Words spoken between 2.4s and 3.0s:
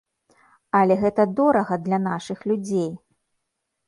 людзей!